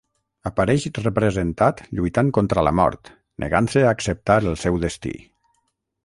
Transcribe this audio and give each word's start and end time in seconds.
Apareix 0.49 0.85
representat 1.01 1.83
lluitant 1.99 2.31
contra 2.37 2.63
la 2.67 2.73
mort, 2.79 3.11
negant-se 3.43 3.83
a 3.85 3.91
acceptar 3.97 4.39
el 4.53 4.57
seu 4.63 4.81
destí. 4.87 5.13